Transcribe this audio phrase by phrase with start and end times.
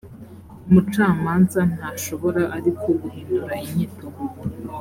[0.67, 4.07] umucamanza ntashobora ariko guhindura inyito